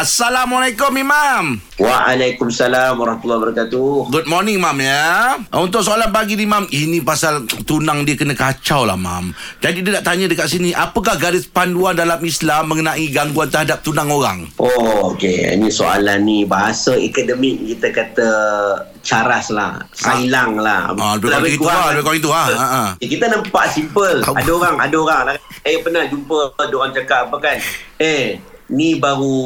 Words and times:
Assalamualaikum 0.00 0.96
Imam. 0.96 1.60
Waalaikumsalam 1.76 2.96
warahmatullahi 2.96 3.52
wabarakatuh. 3.52 4.08
Good 4.08 4.32
morning 4.32 4.56
Mam 4.56 4.80
ya. 4.80 5.36
Untuk 5.52 5.84
soalan 5.84 6.08
pagi 6.08 6.40
ni 6.40 6.48
Mam, 6.48 6.64
ini 6.72 7.04
pasal 7.04 7.44
tunang 7.68 8.08
dia 8.08 8.16
kena 8.16 8.32
kacau 8.32 8.88
lah 8.88 8.96
Mam. 8.96 9.36
Jadi 9.60 9.84
dia 9.84 10.00
nak 10.00 10.08
tanya 10.08 10.24
dekat 10.24 10.48
sini, 10.48 10.72
apakah 10.72 11.20
garis 11.20 11.44
panduan 11.44 11.92
dalam 11.92 12.16
Islam 12.24 12.72
mengenai 12.72 13.12
gangguan 13.12 13.52
terhadap 13.52 13.84
tunang 13.84 14.08
orang? 14.08 14.48
Oh, 14.56 15.12
okey. 15.12 15.52
Ini 15.52 15.68
soalan 15.68 16.24
ni 16.24 16.48
bahasa 16.48 16.96
akademik 16.96 17.60
kita 17.68 17.92
kata 17.92 18.28
caras 19.04 19.52
lah. 19.52 19.84
Sailang 19.92 20.56
lah. 20.56 20.96
Ah, 20.96 21.20
lebih 21.20 21.28
kurang 21.28 21.44
itu 21.44 21.68
lah, 21.68 21.92
lebih 21.92 22.04
kurang 22.08 22.18
itu 22.24 22.30
lah. 22.32 22.46
Ha, 22.48 22.68
ha. 22.72 22.84
Eh, 23.04 23.08
kita 23.12 23.28
nampak 23.28 23.68
simple. 23.68 24.24
Ada 24.24 24.48
orang, 24.48 24.76
ada 24.80 24.96
orang. 24.96 25.22
lah. 25.28 25.34
Eh, 25.60 25.76
pernah 25.84 26.08
jumpa 26.08 26.56
ada 26.56 26.72
orang 26.72 26.92
cakap 26.96 27.28
apa 27.28 27.36
kan? 27.36 27.56
Eh, 28.00 28.40
ni 28.70 28.96
baru 28.96 29.36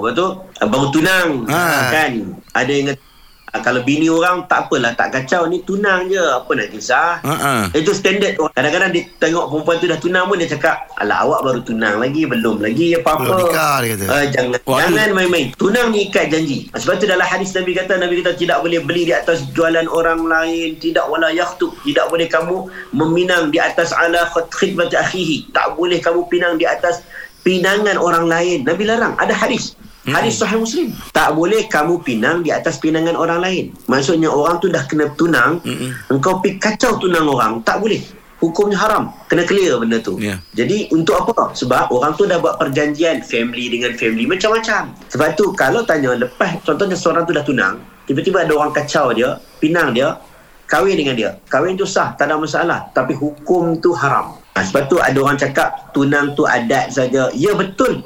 apa 0.00 0.08
tu? 0.16 0.26
Ah, 0.58 0.66
Baru 0.66 0.88
tunang. 0.88 1.44
Ha. 1.46 1.92
Kan? 1.92 2.12
Ada 2.56 2.72
yang 2.72 2.86
kata, 2.92 3.02
ah, 3.52 3.60
kalau 3.60 3.80
bini 3.84 4.08
orang 4.08 4.48
tak 4.48 4.68
apalah, 4.68 4.96
tak 4.96 5.12
kacau. 5.12 5.44
Ni 5.44 5.60
tunang 5.64 6.08
je. 6.08 6.20
Apa 6.20 6.56
nak 6.56 6.68
kisah? 6.72 7.20
Ha. 7.20 7.68
Itu 7.76 7.92
standard. 7.92 8.40
Kadang-kadang 8.56 8.90
dia 8.96 9.04
tengok 9.20 9.52
perempuan 9.52 9.76
tu 9.76 9.86
dah 9.88 10.00
tunang 10.00 10.24
pun 10.32 10.40
dia 10.40 10.48
cakap, 10.48 10.88
"Alah 10.96 11.28
awak 11.28 11.40
baru 11.44 11.60
tunang 11.60 12.00
lagi, 12.00 12.24
belum 12.24 12.64
lagi 12.64 12.96
apa-apa." 12.96 13.20
Belum 13.28 13.38
nikah, 13.44 13.74
dia 13.84 13.88
kata. 13.92 14.04
Uh, 14.08 14.24
jangan 14.32 14.50
jangan 14.64 15.10
main-main. 15.12 15.46
Tunang 15.60 15.92
ni 15.92 16.08
ikat 16.08 16.32
janji. 16.32 16.58
Sebab 16.72 16.96
tu 16.96 17.04
dalam 17.04 17.28
hadis 17.28 17.52
Nabi 17.52 17.72
kata 17.76 17.92
Nabi 18.00 18.24
kata 18.24 18.32
tidak 18.40 18.58
boleh 18.64 18.80
beli 18.80 19.02
di 19.08 19.14
atas 19.16 19.44
jualan 19.52 19.84
orang 19.92 20.24
lain, 20.24 20.80
tidak 20.80 21.04
wala 21.12 21.28
yakhtub, 21.28 21.76
tidak 21.84 22.08
boleh 22.08 22.28
kamu 22.28 22.56
meminang 22.96 23.52
di 23.52 23.60
atas 23.60 23.92
ala 23.92 24.24
khidmat 24.32 24.88
akhihi. 24.96 25.52
Tak 25.52 25.76
boleh 25.76 26.00
kamu 26.00 26.24
pinang 26.32 26.56
di 26.56 26.64
atas 26.64 27.04
pinangan 27.46 27.94
orang 27.94 28.26
lain. 28.26 28.66
Nabi 28.66 28.82
larang. 28.82 29.14
Ada 29.22 29.30
hadis. 29.30 29.78
Hadis 30.06 30.38
sahih 30.38 30.62
Muslim. 30.62 30.90
Tak 31.10 31.34
boleh 31.34 31.66
kamu 31.66 32.02
pinang 32.02 32.42
di 32.42 32.50
atas 32.54 32.78
pinangan 32.78 33.14
orang 33.18 33.42
lain. 33.42 33.64
Maksudnya 33.90 34.30
orang 34.30 34.62
tu 34.62 34.70
dah 34.70 34.86
kena 34.86 35.10
tunang, 35.18 35.58
engkau 36.06 36.38
pi 36.38 36.58
kacau 36.62 36.94
tunang 37.02 37.26
orang, 37.26 37.58
tak 37.66 37.82
boleh. 37.82 37.98
Hukumnya 38.38 38.78
haram. 38.78 39.10
Kena 39.26 39.42
clear 39.48 39.80
benda 39.82 39.98
tu. 39.98 40.20
Ya. 40.22 40.38
Jadi 40.54 40.92
untuk 40.94 41.18
apa? 41.18 41.56
Sebab 41.56 41.90
orang 41.90 42.14
tu 42.14 42.28
dah 42.28 42.38
buat 42.38 42.60
perjanjian 42.60 43.24
family 43.24 43.72
dengan 43.72 43.96
family 43.98 44.28
macam-macam. 44.30 44.94
Sebab 45.10 45.28
tu 45.34 45.50
kalau 45.56 45.82
tanya 45.82 46.14
lepas 46.14 46.60
contohnya 46.62 46.94
seorang 46.94 47.26
tu 47.26 47.32
dah 47.34 47.42
tunang, 47.42 47.80
tiba-tiba 48.06 48.44
ada 48.46 48.52
orang 48.54 48.76
kacau 48.76 49.10
dia, 49.10 49.40
pinang 49.58 49.90
dia, 49.90 50.20
kahwin 50.70 50.94
dengan 51.00 51.18
dia. 51.18 51.30
Kahwin 51.50 51.74
tu 51.74 51.88
sah, 51.88 52.14
tak 52.14 52.30
ada 52.30 52.38
masalah. 52.38 52.92
Tapi 52.94 53.16
hukum 53.16 53.80
tu 53.82 53.90
haram. 53.96 54.38
Ha, 54.56 54.64
sebab 54.64 54.88
tu 54.88 54.96
ada 54.96 55.18
orang 55.20 55.36
cakap 55.36 55.92
tunang 55.92 56.32
tu 56.32 56.48
adat 56.48 56.88
saja. 56.88 57.28
Ya 57.36 57.52
betul. 57.52 58.00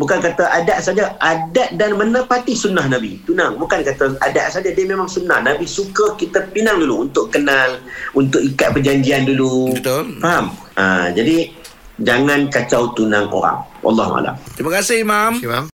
Bukan 0.00 0.24
kata 0.24 0.48
adat 0.48 0.80
saja, 0.80 1.12
adat 1.20 1.76
dan 1.76 1.94
menepati 2.00 2.56
sunnah 2.56 2.88
Nabi. 2.88 3.20
Tunang 3.28 3.60
bukan 3.60 3.84
kata 3.84 4.16
adat 4.24 4.56
saja, 4.56 4.72
dia 4.72 4.88
memang 4.88 5.04
sunnah. 5.04 5.44
Nabi 5.44 5.68
suka 5.68 6.16
kita 6.16 6.48
pinang 6.48 6.80
dulu 6.80 7.06
untuk 7.06 7.28
kenal, 7.28 7.76
untuk 8.16 8.40
ikat 8.40 8.72
perjanjian 8.72 9.28
dulu. 9.28 9.76
Betul. 9.76 10.16
Faham? 10.24 10.56
Ha, 10.80 11.12
jadi 11.12 11.52
jangan 12.00 12.48
kacau 12.48 12.96
tunang 12.96 13.28
orang. 13.28 13.60
Wallahualam. 13.84 14.34
Terima 14.56 14.72
kasih 14.80 15.04
Imam. 15.04 15.36
Okey, 15.36 15.50
Mam. 15.52 15.66